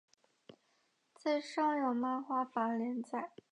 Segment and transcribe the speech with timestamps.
[1.13, 3.33] 在上有漫画版连载。